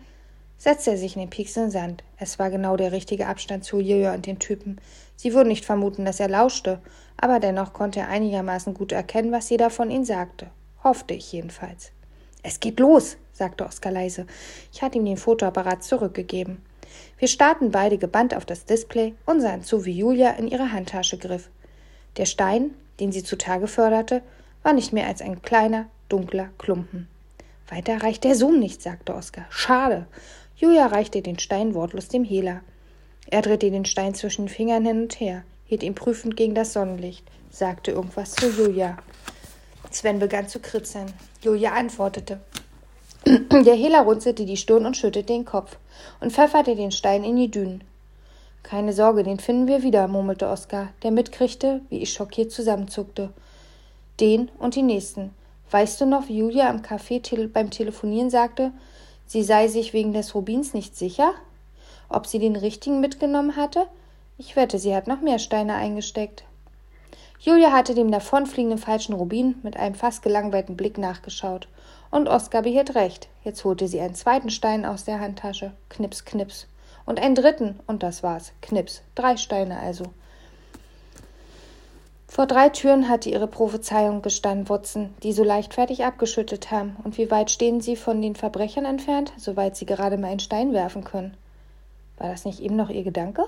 setzte 0.57 0.91
er 0.91 0.97
sich 0.97 1.15
in 1.15 1.21
den 1.21 1.29
piekselnden 1.29 1.71
Sand. 1.71 2.03
Es 2.17 2.39
war 2.39 2.49
genau 2.49 2.77
der 2.77 2.91
richtige 2.91 3.27
Abstand 3.27 3.63
zu 3.63 3.79
Julia 3.79 4.13
und 4.13 4.25
den 4.25 4.39
Typen. 4.39 4.79
Sie 5.15 5.33
würden 5.33 5.49
nicht 5.49 5.65
vermuten, 5.65 6.05
dass 6.05 6.19
er 6.19 6.29
lauschte, 6.29 6.79
aber 7.17 7.39
dennoch 7.39 7.73
konnte 7.73 7.99
er 7.99 8.09
einigermaßen 8.09 8.73
gut 8.73 8.91
erkennen, 8.91 9.31
was 9.31 9.49
jeder 9.49 9.69
von 9.69 9.89
ihnen 9.89 10.05
sagte. 10.05 10.49
Hoffte 10.83 11.13
ich 11.13 11.31
jedenfalls. 11.31 11.91
Es 12.43 12.59
geht 12.59 12.79
los, 12.79 13.17
sagte 13.33 13.65
Oskar 13.65 13.91
leise. 13.91 14.25
Ich 14.71 14.81
hatte 14.81 14.97
ihm 14.97 15.05
den 15.05 15.17
Fotoapparat 15.17 15.83
zurückgegeben. 15.83 16.63
Wir 17.17 17.27
starrten 17.27 17.71
beide 17.71 17.97
gebannt 17.97 18.35
auf 18.35 18.45
das 18.45 18.65
Display 18.65 19.15
und 19.25 19.41
sahen 19.41 19.63
zu, 19.63 19.85
wie 19.85 19.97
Julia 19.97 20.31
in 20.31 20.47
ihre 20.47 20.71
Handtasche 20.71 21.17
griff. 21.17 21.49
Der 22.17 22.25
Stein, 22.25 22.71
den 22.99 23.11
sie 23.11 23.23
zutage 23.23 23.67
förderte, 23.67 24.21
war 24.63 24.73
nicht 24.73 24.93
mehr 24.93 25.07
als 25.07 25.21
ein 25.21 25.41
kleiner, 25.41 25.87
dunkler 26.09 26.49
Klumpen. 26.57 27.07
Weiter 27.69 28.01
reicht 28.01 28.23
der 28.23 28.35
Zoom 28.35 28.59
nicht, 28.59 28.81
sagte 28.81 29.13
Oskar. 29.13 29.45
Schade. 29.49 30.07
Julia 30.57 30.87
reichte 30.87 31.21
den 31.21 31.39
Stein 31.39 31.73
wortlos 31.73 32.07
dem 32.07 32.23
Hehler. 32.23 32.61
Er 33.29 33.41
drehte 33.41 33.71
den 33.71 33.85
Stein 33.85 34.15
zwischen 34.15 34.47
den 34.47 34.49
Fingern 34.49 34.85
hin 34.85 35.03
und 35.03 35.19
her, 35.19 35.43
hielt 35.65 35.83
ihn 35.83 35.95
prüfend 35.95 36.35
gegen 36.35 36.55
das 36.55 36.73
Sonnenlicht, 36.73 37.25
sagte 37.49 37.91
irgendwas 37.91 38.33
zu 38.33 38.49
Julia. 38.49 38.97
Sven 39.91 40.19
begann 40.19 40.49
zu 40.49 40.59
kritzeln. 40.59 41.13
Julia 41.41 41.73
antwortete. 41.73 42.39
Der 43.25 43.75
Hehler 43.75 44.01
runzelte 44.01 44.45
die 44.45 44.57
Stirn 44.57 44.85
und 44.85 44.97
schüttelte 44.97 45.33
den 45.33 45.45
Kopf 45.45 45.77
und 46.19 46.33
pfefferte 46.33 46.75
den 46.75 46.91
Stein 46.91 47.23
in 47.23 47.35
die 47.35 47.51
Dünen. 47.51 47.83
Keine 48.63 48.93
Sorge, 48.93 49.23
den 49.23 49.39
finden 49.39 49.67
wir 49.67 49.83
wieder, 49.83 50.07
murmelte 50.07 50.49
Oskar, 50.49 50.89
der 51.03 51.11
mitkriegte, 51.11 51.81
wie 51.89 51.99
ich 51.99 52.11
schockiert 52.11 52.51
zusammenzuckte 52.51 53.31
den 54.19 54.49
und 54.57 54.75
die 54.75 54.83
nächsten. 54.83 55.31
Weißt 55.71 56.01
du 56.01 56.05
noch, 56.05 56.27
wie 56.27 56.39
Julia 56.39 56.69
am 56.69 56.81
Café 56.81 57.21
tele 57.21 57.47
beim 57.47 57.69
Telefonieren 57.69 58.29
sagte, 58.29 58.71
sie 59.27 59.43
sei 59.43 59.67
sich 59.67 59.93
wegen 59.93 60.13
des 60.13 60.33
Rubins 60.33 60.73
nicht 60.73 60.97
sicher? 60.97 61.33
Ob 62.09 62.25
sie 62.25 62.39
den 62.39 62.55
richtigen 62.55 62.99
mitgenommen 62.99 63.55
hatte? 63.55 63.85
Ich 64.39 64.55
wette, 64.55 64.79
sie 64.79 64.95
hat 64.95 65.07
noch 65.07 65.21
mehr 65.21 65.39
Steine 65.39 65.75
eingesteckt. 65.75 66.43
Julia 67.39 67.71
hatte 67.71 67.93
dem 67.93 68.11
davonfliegenden 68.11 68.79
falschen 68.79 69.13
Rubin 69.13 69.55
mit 69.61 69.77
einem 69.77 69.93
fast 69.93 70.23
gelangweilten 70.23 70.75
Blick 70.75 70.97
nachgeschaut. 70.97 71.67
Und 72.09 72.27
Oskar 72.27 72.63
behielt 72.63 72.95
recht. 72.95 73.27
Jetzt 73.43 73.63
holte 73.63 73.87
sie 73.87 73.99
einen 73.99 74.15
zweiten 74.15 74.49
Stein 74.49 74.85
aus 74.85 75.05
der 75.05 75.19
Handtasche. 75.19 75.73
Knips, 75.89 76.25
knips. 76.25 76.67
Und 77.05 77.19
einen 77.19 77.35
dritten, 77.35 77.79
und 77.85 78.01
das 78.01 78.23
war's. 78.23 78.53
Knips. 78.61 79.01
Drei 79.15 79.37
Steine 79.37 79.79
also. 79.79 80.05
Vor 82.37 82.45
drei 82.45 82.69
Türen 82.69 83.09
hatte 83.09 83.31
ihre 83.31 83.47
Prophezeiung 83.47 84.21
gestanden, 84.21 84.69
Watson, 84.69 85.11
die 85.23 85.33
so 85.33 85.43
leichtfertig 85.43 86.05
abgeschüttet 86.05 86.69
haben. 86.69 86.95
Und 87.03 87.17
wie 87.17 87.31
weit 87.31 87.49
stehen 87.49 87.81
Sie 87.81 87.95
von 87.95 88.21
den 88.21 88.35
Verbrechern 88.35 88.85
entfernt? 88.85 89.33
Soweit 89.37 89.75
Sie 89.75 89.87
gerade 89.87 90.19
mal 90.19 90.27
einen 90.27 90.39
Stein 90.39 90.71
werfen 90.71 91.03
können. 91.03 91.35
War 92.19 92.29
das 92.29 92.45
nicht 92.45 92.59
eben 92.59 92.75
noch 92.75 92.91
Ihr 92.91 93.01
Gedanke? 93.01 93.45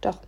Doch, 0.00 0.18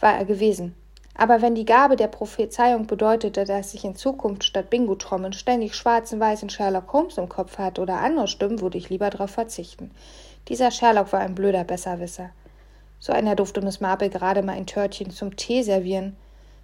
war 0.00 0.18
er 0.18 0.26
gewesen. 0.26 0.74
Aber 1.14 1.40
wenn 1.40 1.54
die 1.54 1.64
Gabe 1.64 1.96
der 1.96 2.08
Prophezeiung 2.08 2.86
bedeutete, 2.86 3.44
dass 3.44 3.72
ich 3.72 3.86
in 3.86 3.96
Zukunft 3.96 4.44
statt 4.44 4.68
Bingo-Trommeln 4.68 5.32
ständig 5.32 5.74
schwarzen 5.74 6.20
weißen 6.20 6.50
Sherlock 6.50 6.92
Holmes 6.92 7.16
im 7.16 7.30
Kopf 7.30 7.56
hatte 7.56 7.80
oder 7.80 8.00
andere 8.00 8.28
Stimmen, 8.28 8.60
würde 8.60 8.76
ich 8.76 8.90
lieber 8.90 9.08
darauf 9.08 9.30
verzichten. 9.30 9.92
Dieser 10.48 10.70
Sherlock 10.70 11.10
war 11.14 11.20
ein 11.20 11.34
blöder 11.34 11.64
Besserwisser. 11.64 12.32
So 13.00 13.14
einer 13.14 13.34
durfte 13.34 13.62
Miss 13.62 13.80
Marple 13.80 14.10
gerade 14.10 14.42
mal 14.42 14.56
ein 14.56 14.66
Törtchen 14.66 15.08
zum 15.10 15.36
Tee 15.36 15.62
servieren. 15.62 16.18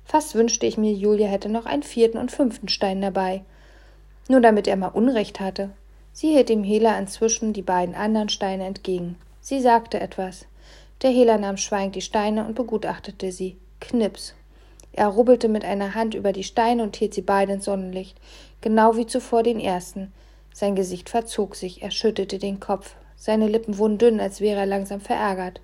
Fast 0.09 0.35
wünschte 0.35 0.65
ich 0.65 0.79
mir, 0.79 0.95
Julia 0.95 1.29
hätte 1.29 1.51
noch 1.51 1.67
einen 1.67 1.83
vierten 1.83 2.17
und 2.17 2.33
fünften 2.33 2.69
Stein 2.69 3.03
dabei. 3.03 3.43
Nur 4.27 4.41
damit 4.41 4.67
er 4.67 4.77
mal 4.77 4.89
Unrecht 4.89 5.39
hatte. 5.39 5.69
Sie 6.15 6.29
hielt 6.29 6.49
dem 6.49 6.65
Hehler 6.65 6.99
inzwischen 6.99 7.53
die 7.53 7.63
beiden 7.63 7.95
anderen 7.95 8.31
Steine 8.31 8.65
entgegen. 8.65 9.17
Sie 9.43 9.61
sagte 9.61 10.01
etwas. 10.01 10.47
Der 11.03 11.11
Hehler 11.11 11.37
nahm 11.37 11.59
schweigend 11.59 11.95
die 11.95 12.01
Steine 12.01 12.47
und 12.47 12.55
begutachtete 12.55 13.31
sie. 13.33 13.59
Knips. 13.81 14.35
Er 14.93 15.09
rubbelte 15.09 15.47
mit 15.47 15.67
einer 15.67 15.95
Hand 15.95 16.15
über 16.15 16.33
die 16.33 16.43
Steine 16.43 16.85
und 16.85 16.97
hielt 16.97 17.13
sie 17.13 17.21
beide 17.23 17.53
ins 17.53 17.67
Sonnenlicht, 17.67 18.17
genau 18.63 18.97
wie 18.97 19.07
zuvor 19.07 19.43
den 19.43 19.61
ersten. 19.61 20.11
Sein 20.55 20.75
Gesicht 20.75 21.11
verzog 21.11 21.55
sich, 21.55 21.83
er 21.83 21.91
schüttelte 21.91 22.39
den 22.39 22.61
Kopf. 22.61 22.95
Seine 23.17 23.47
Lippen 23.47 23.77
wurden 23.77 23.99
dünn, 23.99 24.21
als 24.21 24.41
wäre 24.41 24.61
er 24.61 24.67
langsam 24.67 25.03
verärgert. 25.03 25.61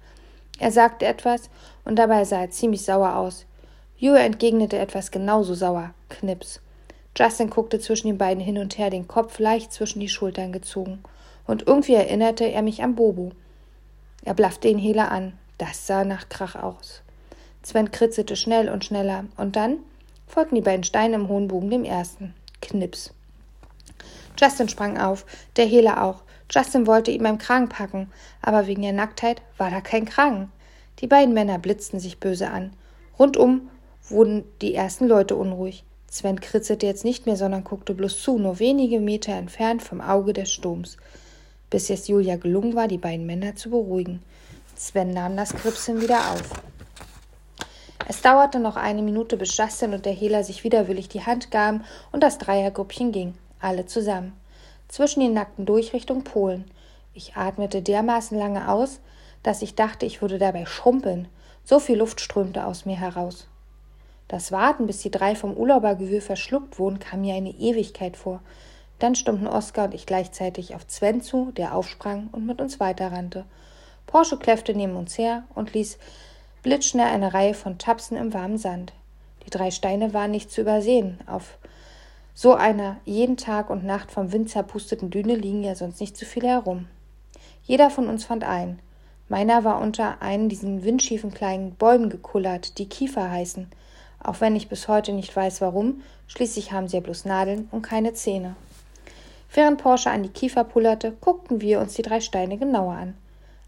Er 0.59 0.71
sagte 0.71 1.07
etwas, 1.07 1.49
und 1.87 1.99
dabei 1.99 2.27
sah 2.27 2.43
er 2.43 2.51
ziemlich 2.51 2.83
sauer 2.83 3.17
aus. 3.17 3.47
Hugh 4.01 4.17
entgegnete 4.19 4.79
etwas 4.79 5.11
genauso 5.11 5.55
sauer. 5.55 5.95
Knips. 6.09 6.61
Justin 7.17 7.49
guckte 7.49 7.79
zwischen 7.79 8.09
den 8.09 8.19
beiden 8.19 8.43
hin 8.43 8.59
und 8.59 8.77
her, 8.77 8.91
den 8.91 9.07
Kopf 9.07 9.39
leicht 9.39 9.73
zwischen 9.73 10.01
die 10.01 10.09
Schultern 10.09 10.53
gezogen. 10.53 11.03
Und 11.47 11.67
irgendwie 11.67 11.95
erinnerte 11.95 12.45
er 12.45 12.63
mich 12.63 12.83
an 12.83 12.97
Bobo. 12.97 13.33
Er 14.25 14.35
blaffte 14.35 14.69
den 14.69 14.79
Hehler 14.79 15.13
an. 15.13 15.35
Das 15.59 15.87
sah 15.87 16.05
nach 16.05 16.29
Krach 16.29 16.57
aus. 16.57 17.03
Sven 17.63 17.93
kritzelte 17.93 18.35
schnell 18.35 18.69
und 18.69 18.85
schneller. 18.85 19.27
Und 19.37 19.55
dann 19.55 19.79
folgten 20.27 20.57
die 20.57 20.61
beiden 20.61 20.85
Steine 20.85 21.15
im 21.15 21.29
hohen 21.29 21.49
Bogen 21.49 21.71
dem 21.71 21.85
ersten. 21.85 22.35
Knips. 22.61 23.13
Justin 24.37 24.69
sprang 24.69 24.99
auf, 24.99 25.25
der 25.57 25.67
Hehler 25.67 26.03
auch. 26.03 26.23
Justin 26.51 26.87
wollte 26.87 27.11
ihn 27.11 27.23
beim 27.23 27.39
Kragen 27.39 27.69
packen, 27.69 28.11
aber 28.43 28.67
wegen 28.67 28.83
der 28.83 28.93
Nacktheit 28.93 29.43
war 29.57 29.71
da 29.71 29.81
kein 29.81 30.05
Kragen. 30.05 30.51
Die 30.99 31.07
beiden 31.07 31.35
Männer 31.35 31.59
blitzten 31.59 32.01
sich 32.01 32.19
böse 32.19 32.51
an. 32.51 32.73
Rundum 33.19 33.71
wurden 34.09 34.45
die 34.61 34.75
ersten 34.75 35.07
Leute 35.07 35.37
unruhig. 35.37 35.85
Sven 36.11 36.41
kritzelte 36.41 36.87
jetzt 36.87 37.05
nicht 37.05 37.27
mehr, 37.27 37.37
sondern 37.37 37.65
guckte 37.65 37.95
bloß 37.95 38.23
zu, 38.23 38.39
nur 38.39 38.59
wenige 38.59 39.01
Meter 39.01 39.33
entfernt 39.33 39.83
vom 39.83 40.01
Auge 40.01 40.33
des 40.33 40.53
Sturms, 40.53 40.97
bis 41.71 41.91
es 41.91 42.07
Julia 42.07 42.37
gelungen 42.37 42.77
war, 42.77 42.87
die 42.87 42.99
beiden 42.99 43.27
Männer 43.27 43.57
zu 43.57 43.71
beruhigen. 43.71 44.23
Sven 44.77 45.11
nahm 45.11 45.37
das 45.37 45.55
Kripsen 45.55 46.01
wieder 46.01 46.31
auf. 46.31 46.51
Es 48.07 48.21
dauerte 48.21 48.61
noch 48.61 48.77
eine 48.77 49.03
Minute, 49.03 49.37
bis 49.37 49.57
Justin 49.57 49.95
und 49.95 50.05
der 50.05 50.13
Hehler 50.13 50.45
sich 50.45 50.63
widerwillig 50.63 51.09
die 51.09 51.25
Hand 51.25 51.51
gaben 51.51 51.85
und 52.13 52.23
das 52.23 52.39
Dreiergruppchen 52.39 53.13
ging, 53.13 53.35
alle 53.61 53.87
zusammen. 53.87 54.35
Zwischen 54.89 55.21
den 55.21 55.33
Nackten 55.33 55.65
durch 55.65 55.95
Richtung 55.95 56.23
Polen. 56.23 56.67
Ich 57.15 57.37
atmete 57.37 57.81
dermaßen 57.81 58.39
lange 58.39 58.69
aus, 58.69 59.01
dass 59.43 59.63
ich 59.63 59.75
dachte, 59.75 60.05
ich 60.05 60.21
würde 60.21 60.39
dabei 60.39 60.67
schrumpeln. 60.67 61.29
So 61.65 61.81
viel 61.81 61.97
Luft 61.97 62.21
strömte 62.21 62.67
aus 62.67 62.85
mir 62.85 63.01
heraus. 63.01 63.49
Das 64.29 64.53
Warten, 64.53 64.87
bis 64.87 65.01
die 65.01 65.11
drei 65.11 65.35
vom 65.35 65.55
Urlaubergewühl 65.55 66.21
verschluckt 66.21 66.79
wurden, 66.79 66.99
kam 66.99 67.21
mir 67.21 67.35
eine 67.35 67.51
Ewigkeit 67.51 68.17
vor. 68.17 68.41
Dann 68.99 69.15
stimmten 69.15 69.47
Oskar 69.47 69.87
und 69.87 69.95
ich 69.95 70.07
gleichzeitig 70.07 70.75
auf 70.75 70.87
Sven 70.89 71.21
zu, 71.21 71.53
der 71.53 71.75
aufsprang 71.75 72.29
und 72.33 72.47
mit 72.47 72.61
uns 72.61 72.81
weiterrannte. 72.81 73.45
Porsche 74.07 74.39
kläffte 74.39 74.75
neben 74.75 74.97
uns 74.97 75.19
her 75.19 75.45
und 75.55 75.75
ließ 75.75 75.99
blitzschnell 76.63 77.07
eine 77.07 77.35
Reihe 77.35 77.55
von 77.55 77.79
Tapsen 77.79 78.17
im 78.17 78.33
warmen 78.33 78.59
Sand. 78.59 78.93
Die 79.45 79.51
drei 79.51 79.71
Steine 79.71 80.15
waren 80.15 80.31
nicht 80.31 80.51
zu 80.51 80.63
übersehen. 80.63 81.19
Auf 81.27 81.59
so 82.33 82.55
einer 82.55 82.97
jeden 83.05 83.37
Tag 83.37 83.69
und 83.69 83.85
Nacht 83.85 84.11
vom 84.11 84.33
Wind 84.33 84.49
zerpusteten 84.49 85.11
Düne 85.11 85.35
liegen 85.35 85.63
ja 85.63 85.75
sonst 85.75 86.01
nicht 86.01 86.17
so 86.17 86.25
viele 86.25 86.49
herum. 86.49 86.87
Jeder 87.65 87.91
von 87.91 88.09
uns 88.09 88.25
fand 88.25 88.45
einen. 88.45 88.81
Meiner 89.29 89.65
war 89.65 89.81
unter 89.81 90.23
einen 90.23 90.49
diesen 90.49 90.85
windschiefen 90.85 91.33
kleinen 91.33 91.75
Bäumen 91.75 92.09
gekullert, 92.11 92.79
die 92.79 92.89
Kiefer 92.89 93.31
heißen 93.31 93.69
auch 94.25 94.41
wenn 94.41 94.57
ich 94.57 94.69
bis 94.69 94.89
heute 94.89 95.13
nicht 95.13 95.35
weiß 95.35 95.61
warum, 95.61 96.03
schließlich 96.27 96.73
haben 96.73 96.89
sie 96.89 96.97
ja 96.97 97.03
bloß 97.03 97.25
Nadeln 97.27 97.69
und 97.71 97.83
keine 97.83 98.15
Zähne. 98.15 98.57
Während 99.53 99.81
Porsche 99.81 100.11
an 100.11 100.25
die 100.25 100.31
Kiefer 100.31 100.65
pullerte, 100.65 101.13
guckten 101.21 101.61
wir 101.61 101.79
uns 101.79 101.95
die 101.95 102.03
drei 102.03 102.21
Steine 102.21 102.59
genauer 102.59 102.95
an. 102.95 103.15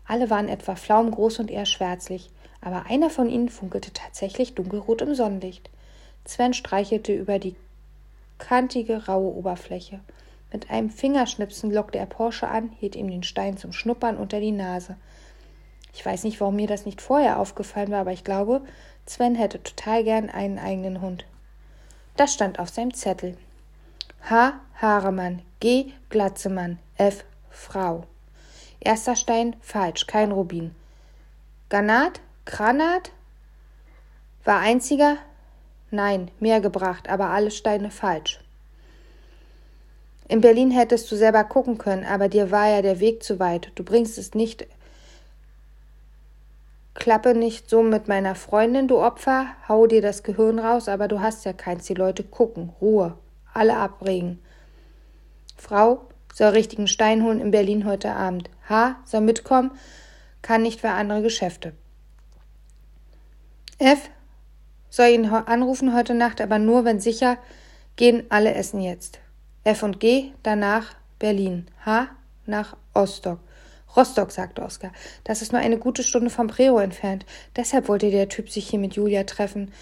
Alle 0.07 0.31
waren 0.31 0.49
etwa 0.49 0.75
flaumgroß 0.75 1.39
und 1.39 1.51
eher 1.51 1.67
schwärzlich, 1.67 2.31
aber 2.61 2.87
einer 2.87 3.11
von 3.11 3.29
ihnen 3.29 3.49
funkelte 3.49 3.93
tatsächlich 3.93 4.55
dunkelrot 4.55 5.03
im 5.03 5.15
Sonnenlicht. 5.15 5.71
Sven 6.25 6.55
streichelte 6.55 7.13
über 7.13 7.39
die 7.39 7.55
kantige, 8.39 9.07
raue 9.07 9.35
Oberfläche. 9.35 10.01
Mit 10.53 10.71
einem 10.71 10.91
Fingerschnipsen 10.91 11.71
lockte 11.71 11.99
er 11.99 12.07
Porsche 12.07 12.49
an, 12.49 12.71
hielt 12.81 12.97
ihm 12.97 13.11
den 13.11 13.23
Stein 13.23 13.57
zum 13.57 13.73
Schnuppern 13.73 14.17
unter 14.17 14.41
die 14.41 14.53
Nase. 14.53 14.97
Ich 15.97 16.05
weiß 16.05 16.25
nicht, 16.25 16.43
warum 16.43 16.57
mir 16.57 16.67
das 16.67 16.85
nicht 16.85 17.01
vorher 17.01 17.39
aufgefallen 17.39 17.91
war, 17.91 18.01
aber 18.01 18.13
ich 18.13 18.23
glaube, 18.23 18.61
Sven 19.07 19.35
hätte 19.35 19.63
total 19.63 20.05
gern 20.05 20.29
einen 20.29 20.59
eigenen 20.59 21.01
Hund. 21.01 21.25
Das 22.19 22.35
stand 22.35 22.59
auf 22.59 22.69
seinem 22.69 22.93
Zettel. 22.93 23.39
H. 24.29 24.61
Haaremann, 24.75 25.41
G. 25.59 25.93
Glatzemann, 26.11 26.79
F. 26.99 27.25
Frau. 27.49 28.05
Erster 28.79 29.17
Stein 29.17 29.57
falsch, 29.63 30.07
kein 30.07 30.33
Rubin. 30.33 30.75
Granat? 31.71 32.21
Granat? 32.45 33.11
War 34.45 34.61
einziger? 34.61 35.17
Nein, 35.91 36.31
mehr 36.41 36.61
gebracht, 36.61 37.09
aber 37.09 37.31
alle 37.31 37.51
Steine 37.51 37.91
falsch. 37.91 38.39
In 40.29 40.43
Berlin 40.43 40.71
hättest 40.73 41.11
du 41.11 41.17
selber 41.17 41.45
gucken 41.45 41.79
können, 41.79 42.05
aber 42.05 42.29
dir 42.29 42.51
war 42.51 42.69
ja 42.69 42.83
der 42.83 43.01
Weg 43.01 43.23
zu 43.23 43.39
weit. 43.39 43.73
Du 43.77 43.83
bringst 43.83 44.19
es 44.19 44.35
nicht 44.35 44.67
Klappe 46.99 47.35
nicht 47.35 47.69
so 47.69 47.83
mit 47.83 48.09
meiner 48.09 48.35
Freundin, 48.35 48.89
du 48.89 48.99
Opfer, 48.99 49.49
hau 49.69 49.87
dir 49.87 50.03
das 50.03 50.23
Gehirn 50.23 50.59
raus, 50.59 50.89
aber 50.89 51.09
du 51.09 51.21
hast 51.21 51.45
ja 51.45 51.53
keins, 51.53 51.85
die 51.85 51.95
Leute 51.95 52.25
gucken, 52.25 52.73
Ruhe, 52.81 53.17
alle 53.53 53.77
abregen. 53.77 54.41
Frau 55.57 56.07
soll 56.33 56.49
richtigen 56.49 56.89
Stein 56.89 57.23
holen 57.23 57.41
in 57.41 57.51
Berlin 57.51 57.87
heute 57.87 58.13
Abend. 58.13 58.51
H 58.69 58.97
soll 59.05 59.21
mitkommen, 59.21 59.73
kann 60.43 60.63
nicht 60.63 60.81
für 60.81 60.91
andere 60.91 61.23
Geschäfte. 61.23 61.75
F 63.79 64.11
soll 64.89 65.09
ihn 65.09 65.27
anrufen 65.27 65.95
heute 65.95 66.15
Nacht, 66.15 66.41
aber 66.41 66.59
nur, 66.59 66.85
wenn 66.85 67.01
sicher 67.01 67.37
gehen 67.97 68.25
alle 68.31 68.55
essen 68.55 68.81
jetzt. 68.81 69.21
F 69.65 69.83
und 69.83 70.01
G 70.01 70.33
danach 70.43 70.95
Berlin. 71.19 71.67
H 71.85 72.09
nach 72.47 72.77
Ostock. 72.95 73.39
Rostock, 73.95 74.31
sagte 74.31 74.63
Oskar. 74.63 74.93
Das 75.25 75.43
ist 75.43 75.53
nur 75.53 75.61
eine 75.61 75.79
gute 75.79 76.03
Stunde 76.03 76.31
vom 76.31 76.49
Prero 76.49 76.79
entfernt. 76.79 77.27
Deshalb 77.55 77.89
wollte 77.89 78.11
der 78.11 78.29
Typ 78.29 78.51
sich 78.51 78.69
hier 78.69 78.79
mit 78.79 78.95
Julia 78.95 79.25
treffen. 79.25 79.73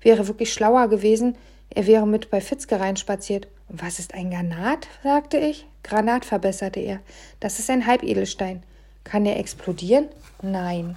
Wäre 0.00 0.28
wirklich 0.28 0.52
schlauer 0.52 0.88
gewesen, 0.88 1.36
er 1.70 1.86
wäre 1.86 2.06
mit 2.06 2.30
bei 2.30 2.40
Fitzke 2.40 2.78
reinspaziert. 2.78 3.48
Und 3.68 3.82
was 3.82 3.98
ist 3.98 4.14
ein 4.14 4.30
Granat? 4.30 4.86
sagte 5.02 5.38
ich. 5.38 5.66
Granat, 5.82 6.24
verbesserte 6.24 6.80
er. 6.80 7.00
Das 7.40 7.58
ist 7.58 7.68
ein 7.70 7.86
Halbedelstein. 7.86 8.62
Kann 9.02 9.26
er 9.26 9.38
explodieren? 9.38 10.08
Nein. 10.40 10.96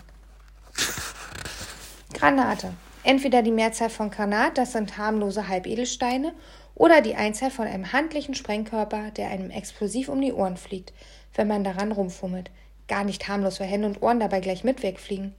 Granate. 2.14 2.74
Entweder 3.04 3.42
die 3.42 3.52
Mehrzahl 3.52 3.90
von 3.90 4.12
Granat, 4.12 4.58
das 4.58 4.74
sind 4.74 4.98
harmlose 4.98 5.48
Halbedelsteine, 5.48 6.34
oder 6.78 7.02
die 7.02 7.16
Einzahl 7.16 7.50
von 7.50 7.66
einem 7.66 7.92
handlichen 7.92 8.36
Sprengkörper, 8.36 9.10
der 9.12 9.30
einem 9.30 9.50
explosiv 9.50 10.10
um 10.10 10.22
die 10.22 10.32
Ohren 10.32 10.58
fliegt, 10.58 10.94
wenn 11.34 11.48
man 11.48 11.64
daran 11.64 11.92
rumfummelt. 11.92 12.52
Gar 12.88 13.04
nicht 13.04 13.28
harmlos, 13.28 13.60
weil 13.60 13.68
Hände 13.68 13.88
und 13.88 14.04
Ohren 14.04 14.20
dabei 14.20 14.40
gleich 14.42 14.64
mit 14.64 14.84
wegfliegen. 14.84 15.34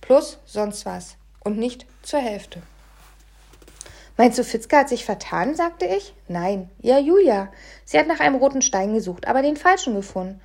Plus 0.00 0.38
sonst 0.44 0.84
was. 0.84 1.16
Und 1.44 1.58
nicht 1.58 1.86
zur 2.02 2.18
Hälfte. 2.18 2.60
Meinst 4.16 4.38
du, 4.38 4.44
Fitzka 4.44 4.78
hat 4.78 4.88
sich 4.88 5.04
vertan? 5.04 5.54
sagte 5.54 5.86
ich. 5.86 6.12
Nein, 6.26 6.68
ja, 6.80 6.98
Julia. 6.98 7.52
Sie 7.84 7.98
hat 7.98 8.08
nach 8.08 8.20
einem 8.20 8.36
roten 8.36 8.62
Stein 8.62 8.94
gesucht, 8.94 9.28
aber 9.28 9.42
den 9.42 9.56
falschen 9.56 9.94
gefunden. 9.94 10.40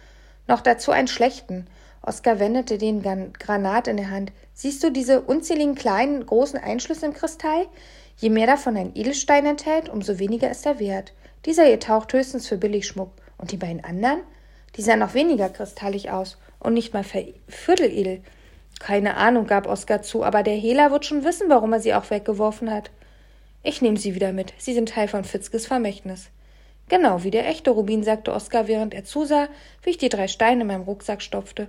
Noch 0.47 0.61
dazu 0.61 0.91
einen 0.91 1.07
schlechten. 1.07 1.67
Oskar 2.01 2.39
wendete 2.39 2.77
den 2.77 3.01
Granat 3.33 3.87
in 3.87 3.97
der 3.97 4.09
Hand. 4.09 4.31
Siehst 4.53 4.83
du 4.83 4.91
diese 4.91 5.21
unzähligen 5.21 5.75
kleinen, 5.75 6.25
großen 6.25 6.59
Einschlüsse 6.59 7.05
im 7.05 7.13
Kristall? 7.13 7.67
Je 8.19 8.29
mehr 8.29 8.47
davon 8.47 8.75
ein 8.75 8.91
Edelstein 8.95 9.45
enthält, 9.45 9.87
umso 9.87 10.19
weniger 10.19 10.51
ist 10.51 10.65
er 10.65 10.77
wert. 10.79 11.13
Dieser 11.45 11.69
ihr 11.69 11.79
taucht 11.79 12.11
höchstens 12.11 12.49
für 12.49 12.57
Billigschmuck. 12.57 13.11
Und 13.37 13.53
die 13.53 13.57
beiden 13.57 13.81
anderen? 13.81 14.19
Die 14.75 14.81
sahen 14.81 14.99
noch 14.99 15.13
weniger 15.13 15.47
kristallig 15.47 16.11
aus 16.11 16.37
und 16.59 16.73
nicht 16.73 16.93
mal 16.93 17.05
vierteledel. 17.47 18.21
Keine 18.79 19.15
Ahnung, 19.15 19.47
gab 19.47 19.67
Oskar 19.67 20.01
zu, 20.01 20.25
aber 20.25 20.43
der 20.43 20.55
Hehler 20.55 20.91
wird 20.91 21.05
schon 21.05 21.23
wissen, 21.23 21.49
warum 21.49 21.71
er 21.71 21.79
sie 21.79 21.93
auch 21.93 22.09
weggeworfen 22.09 22.69
hat. 22.69 22.91
Ich 23.63 23.81
nehme 23.81 23.97
sie 23.97 24.15
wieder 24.15 24.33
mit. 24.33 24.53
Sie 24.57 24.73
sind 24.73 24.89
Teil 24.89 25.07
von 25.07 25.23
Fitzkes 25.23 25.65
Vermächtnis. 25.65 26.29
Genau 26.89 27.23
wie 27.23 27.31
der 27.31 27.47
echte 27.47 27.69
Rubin, 27.69 28.03
sagte 28.03 28.33
Oskar, 28.33 28.67
während 28.67 28.93
er 28.93 29.05
zusah, 29.05 29.47
wie 29.83 29.91
ich 29.91 29.97
die 29.97 30.09
drei 30.09 30.27
Steine 30.27 30.61
in 30.61 30.67
meinem 30.67 30.83
Rucksack 30.83 31.21
stopfte. 31.21 31.67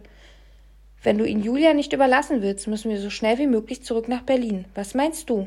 Wenn 1.03 1.19
du 1.19 1.25
ihn 1.25 1.43
Julia 1.43 1.75
nicht 1.75 1.93
überlassen 1.93 2.43
willst, 2.43 2.67
müssen 2.67 2.91
wir 2.91 3.01
so 3.01 3.11
schnell 3.11 3.39
wie 3.39 3.47
möglich 3.47 3.85
zurück 3.85 4.09
nach 4.09 4.23
Berlin. 4.23 4.65
Was 4.75 4.95
meinst 4.95 5.31
du? 5.31 5.47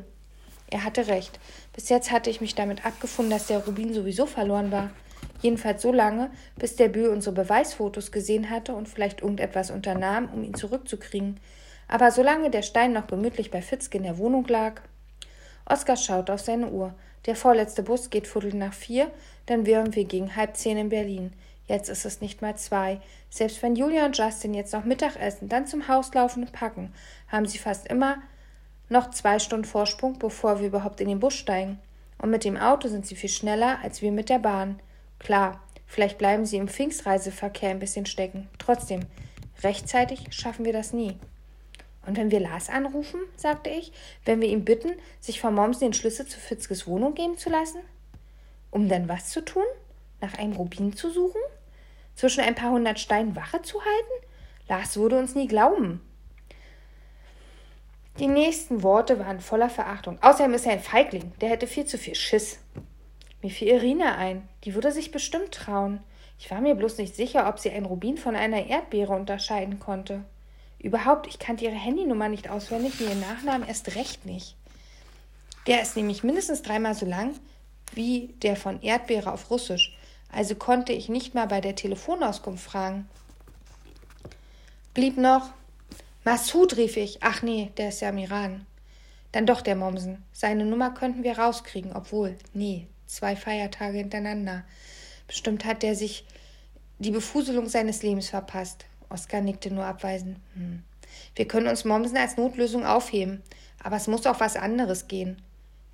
Er 0.70 0.84
hatte 0.84 1.08
recht. 1.08 1.40
Bis 1.74 1.90
jetzt 1.90 2.12
hatte 2.12 2.30
ich 2.30 2.42
mich 2.42 2.56
damit 2.56 2.86
abgefunden, 2.86 3.32
dass 3.32 3.48
der 3.48 3.60
Rubin 3.60 3.94
sowieso 3.94 4.26
verloren 4.26 4.72
war. 4.72 4.90
Jedenfalls 5.42 5.82
so 5.82 5.92
lange, 5.92 6.32
bis 6.56 6.76
der 6.76 6.88
Bö 6.88 7.12
unsere 7.12 7.36
Beweisfotos 7.36 8.12
gesehen 8.12 8.50
hatte 8.50 8.74
und 8.74 8.88
vielleicht 8.88 9.22
irgendetwas 9.22 9.72
unternahm, 9.72 10.30
um 10.34 10.44
ihn 10.44 10.54
zurückzukriegen. 10.54 11.40
Aber 11.88 12.12
solange 12.12 12.50
der 12.50 12.62
Stein 12.62 12.94
noch 12.94 13.08
gemütlich 13.08 13.52
bei 13.52 13.62
Fitzke 13.62 13.98
in 13.98 14.04
der 14.04 14.18
Wohnung 14.18 14.48
lag. 14.48 14.82
Oskar 15.66 15.98
schaute 15.98 16.34
auf 16.34 16.42
seine 16.42 16.70
Uhr. 16.70 16.94
Der 17.26 17.36
vorletzte 17.36 17.84
Bus 17.84 18.10
geht 18.10 18.28
viertel 18.28 18.54
nach 18.54 18.74
vier, 18.74 19.12
dann 19.46 19.66
wären 19.66 19.96
wir 19.96 20.06
gegen 20.06 20.36
halb 20.36 20.58
zehn 20.58 20.78
in 20.78 20.90
Berlin. 20.90 21.34
Jetzt 21.68 21.90
ist 21.90 22.06
es 22.06 22.20
nicht 22.20 22.42
mal 22.42 22.56
zwei. 22.58 23.00
Selbst 23.30 23.64
wenn 23.64 23.76
Julia 23.76 24.06
und 24.06 24.18
Justin 24.18 24.54
jetzt 24.54 24.74
noch 24.74 24.84
Mittag 24.84 25.16
essen, 25.16 25.48
dann 25.48 25.66
zum 25.66 25.88
Haus 25.88 26.14
laufen 26.14 26.44
und 26.44 26.52
packen, 26.52 26.94
haben 27.30 27.46
sie 27.46 27.58
fast 27.58 27.88
immer 27.88 28.18
noch 28.90 29.12
zwei 29.12 29.40
Stunden 29.40 29.66
Vorsprung, 29.66 30.20
bevor 30.20 30.60
wir 30.60 30.68
überhaupt 30.68 31.02
in 31.02 31.08
den 31.08 31.20
Bus 31.20 31.34
steigen. 31.34 31.80
Und 32.18 32.30
mit 32.30 32.44
dem 32.44 32.58
Auto 32.58 32.88
sind 32.88 33.06
sie 33.06 33.16
viel 33.16 33.30
schneller 33.30 33.80
als 33.84 34.02
wir 34.02 34.12
mit 34.12 34.30
der 34.30 34.40
Bahn. 34.40 34.80
Klar, 35.20 35.62
vielleicht 35.88 36.18
bleiben 36.18 36.46
sie 36.46 36.58
im 36.58 36.68
Pfingstreiseverkehr 36.68 37.70
ein 37.70 37.80
bisschen 37.80 38.06
stecken. 38.06 38.50
Trotzdem, 38.60 39.02
rechtzeitig 39.64 40.28
schaffen 40.32 40.66
wir 40.66 40.74
das 40.74 40.94
nie. 40.94 41.18
Und 42.06 42.18
wenn 42.18 42.32
wir 42.32 42.40
Lars 42.40 42.70
anrufen, 42.70 43.20
sagte 43.38 43.70
ich, 43.70 43.94
wenn 44.26 44.42
wir 44.42 44.50
ihn 44.50 44.66
bitten, 44.66 44.92
sich 45.20 45.40
von 45.40 45.54
Momsen 45.54 45.88
den 45.88 45.94
Schlüssel 45.94 46.28
zu 46.28 46.40
Fitzkes 46.40 46.86
Wohnung 46.86 47.14
geben 47.14 47.38
zu 47.38 47.50
lassen? 47.50 47.80
Um 48.72 48.90
dann 48.90 49.08
was 49.08 49.30
zu 49.30 49.44
tun? 49.44 49.64
Nach 50.20 50.38
einem 50.38 50.54
Rubin 50.54 50.96
zu 50.96 51.10
suchen? 51.10 51.42
Zwischen 52.16 52.42
ein 52.42 52.56
paar 52.56 52.72
hundert 52.72 53.00
Steinen 53.00 53.36
Wache 53.36 53.62
zu 53.62 53.80
halten? 53.80 54.28
Lars 54.68 54.98
würde 54.98 55.18
uns 55.18 55.36
nie 55.36 55.48
glauben. 55.48 56.02
Die 58.20 58.28
nächsten 58.28 58.84
Worte 58.84 59.20
waren 59.20 59.40
voller 59.42 59.70
Verachtung. 59.70 60.20
Außerdem 60.22 60.54
ist 60.54 60.68
er 60.68 60.74
ein 60.74 60.80
Feigling, 60.80 61.32
der 61.42 61.50
hätte 61.50 61.66
viel 61.66 61.86
zu 61.86 61.98
viel 61.98 62.14
Schiss. 62.14 62.60
Mir 63.42 63.50
fiel 63.50 63.70
Irina 63.70 64.16
ein, 64.16 64.48
die 64.64 64.76
würde 64.76 64.92
sich 64.92 65.12
bestimmt 65.12 65.52
trauen. 65.52 66.00
Ich 66.38 66.52
war 66.52 66.62
mir 66.62 66.76
bloß 66.76 66.98
nicht 67.00 67.16
sicher, 67.16 67.48
ob 67.50 67.60
sie 67.60 67.72
ein 67.72 67.86
Rubin 67.86 68.18
von 68.18 68.36
einer 68.36 68.68
Erdbeere 68.68 69.14
unterscheiden 69.14 69.80
konnte. 69.80 70.24
Überhaupt, 70.78 71.28
ich 71.28 71.40
kannte 71.40 71.66
ihre 71.66 71.74
Handynummer 71.74 72.30
nicht 72.30 72.50
auswendig 72.50 73.02
ihren 73.02 73.22
Nachnamen 73.22 73.68
erst 73.68 73.96
recht 73.96 74.26
nicht. 74.26 74.56
Der 75.66 75.82
ist 75.82 75.96
nämlich 75.96 76.24
mindestens 76.24 76.62
dreimal 76.62 76.94
so 76.94 77.06
lang 77.06 77.34
wie 77.94 78.34
der 78.42 78.56
von 78.56 78.82
Erdbeere 78.82 79.32
auf 79.32 79.50
Russisch, 79.50 79.96
also 80.32 80.56
konnte 80.56 80.94
ich 80.94 81.10
nicht 81.10 81.34
mal 81.34 81.48
bei 81.48 81.62
der 81.62 81.76
Telefonauskunft 81.76 82.64
fragen. 82.64 83.08
Blieb 84.94 85.18
noch 85.18 85.50
Massoud, 86.24 86.78
rief 86.78 86.98
ich. 86.98 87.18
Ach 87.22 87.42
nee, 87.42 87.72
der 87.78 87.90
ist 87.90 88.02
ja 88.02 88.10
im 88.10 88.18
Iran. 88.18 88.66
Dann 89.34 89.46
doch 89.46 89.62
der 89.62 89.76
Momsen. 89.76 90.24
Seine 90.32 90.66
Nummer 90.66 90.92
könnten 90.94 91.24
wir 91.24 91.38
rauskriegen, 91.38 91.94
obwohl, 91.94 92.38
nee, 92.54 92.88
zwei 93.08 93.36
Feiertage 93.36 93.98
hintereinander. 93.98 94.64
Bestimmt 95.28 95.66
hat 95.66 95.84
der 95.84 95.96
sich 95.96 96.26
die 97.00 97.12
Befuselung 97.12 97.68
seines 97.68 98.04
Lebens 98.04 98.30
verpasst. 98.30 98.86
Oskar 99.10 99.42
nickte 99.42 99.72
nur 99.72 99.86
abweisend. 99.86 100.38
Hm. 100.56 100.84
Wir 101.36 101.48
können 101.48 101.68
uns 101.68 101.86
Mommsen 101.86 102.18
als 102.18 102.38
Notlösung 102.38 102.86
aufheben, 102.86 103.42
aber 103.84 103.98
es 103.98 104.08
muss 104.08 104.26
auch 104.26 104.40
was 104.40 104.56
anderes 104.56 105.08
gehen. 105.08 105.42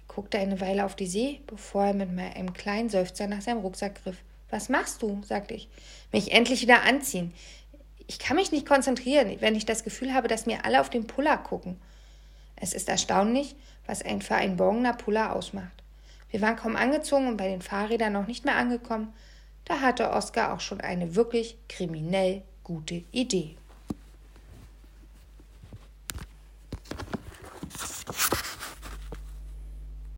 Er 0.08 0.16
guckte 0.16 0.38
eine 0.38 0.60
Weile 0.62 0.86
auf 0.86 0.96
die 0.96 1.08
See, 1.08 1.42
bevor 1.48 1.86
er 1.86 1.94
mit 1.94 2.10
einem 2.10 2.54
kleinen 2.54 2.90
Seufzer 2.90 3.28
nach 3.28 3.42
seinem 3.42 3.60
Rucksack 3.60 4.04
griff. 4.04 4.18
Was 4.50 4.70
machst 4.70 5.02
du? 5.02 5.22
sagte 5.24 5.54
ich. 5.54 5.70
Mich 6.12 6.32
endlich 6.32 6.62
wieder 6.62 6.84
anziehen 6.84 7.34
ich 8.10 8.18
kann 8.18 8.38
mich 8.38 8.52
nicht 8.52 8.68
konzentrieren, 8.68 9.38
wenn 9.40 9.54
ich 9.54 9.68
das 9.68 9.84
Gefühl 9.84 10.16
habe, 10.16 10.28
dass 10.28 10.48
mir 10.48 10.66
alle 10.66 10.82
auf 10.82 10.90
den 10.90 11.06
Puller 11.06 11.38
gucken. 11.38 11.80
Es 12.56 12.74
ist 12.74 12.90
erstaunlich, 12.90 13.56
was 13.86 14.02
ein 14.02 14.24
für 14.24 14.34
ein 14.34 14.58
Borgener 14.58 14.94
Puller 14.94 15.36
ausmacht. 15.36 15.84
Wir 16.32 16.42
waren 16.42 16.56
kaum 16.56 16.76
angezogen 16.76 17.28
und 17.28 17.38
bei 17.38 17.48
den 17.48 17.62
Fahrrädern 17.62 18.14
noch 18.14 18.26
nicht 18.26 18.46
mehr 18.46 18.56
angekommen. 18.56 19.14
Da 19.66 19.82
hatte 19.82 20.10
Oskar 20.10 20.56
auch 20.56 20.60
schon 20.60 20.82
eine 20.82 21.16
wirklich 21.16 21.56
kriminell 21.68 22.42
gute 22.64 23.04
Idee. 23.12 23.56